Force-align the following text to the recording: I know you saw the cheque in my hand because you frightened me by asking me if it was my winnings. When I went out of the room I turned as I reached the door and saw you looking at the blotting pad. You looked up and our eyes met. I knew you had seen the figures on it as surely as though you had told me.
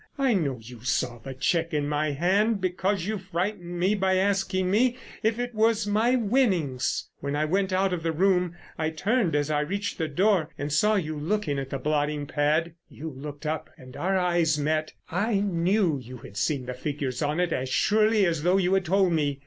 I 0.17 0.33
know 0.33 0.57
you 0.59 0.81
saw 0.83 1.19
the 1.19 1.35
cheque 1.35 1.75
in 1.75 1.87
my 1.87 2.09
hand 2.09 2.59
because 2.59 3.05
you 3.05 3.19
frightened 3.19 3.79
me 3.79 3.93
by 3.93 4.15
asking 4.15 4.71
me 4.71 4.97
if 5.21 5.37
it 5.37 5.53
was 5.53 5.85
my 5.85 6.15
winnings. 6.15 7.11
When 7.19 7.35
I 7.35 7.45
went 7.45 7.71
out 7.71 7.93
of 7.93 8.01
the 8.01 8.11
room 8.11 8.55
I 8.79 8.89
turned 8.89 9.35
as 9.35 9.51
I 9.51 9.59
reached 9.59 9.99
the 9.99 10.07
door 10.07 10.49
and 10.57 10.73
saw 10.73 10.95
you 10.95 11.15
looking 11.15 11.59
at 11.59 11.69
the 11.69 11.77
blotting 11.77 12.25
pad. 12.25 12.73
You 12.89 13.11
looked 13.11 13.45
up 13.45 13.69
and 13.77 13.95
our 13.95 14.17
eyes 14.17 14.57
met. 14.57 14.93
I 15.11 15.35
knew 15.35 15.99
you 15.99 16.17
had 16.17 16.35
seen 16.35 16.65
the 16.65 16.73
figures 16.73 17.21
on 17.21 17.39
it 17.39 17.53
as 17.53 17.69
surely 17.69 18.25
as 18.25 18.41
though 18.41 18.57
you 18.57 18.73
had 18.73 18.85
told 18.85 19.13
me. 19.13 19.39